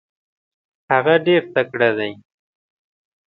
[0.91, 2.11] هغه ډیر تکړه دی.